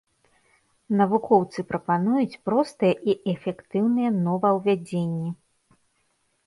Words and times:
Навукоўцы 1.01 1.65
прапануюць 1.73 2.39
простыя 2.49 2.95
і 3.13 3.17
эфектыўныя 3.35 4.09
новаўвядзенні. 4.25 5.29